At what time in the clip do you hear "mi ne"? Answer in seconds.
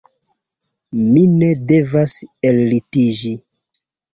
1.09-1.51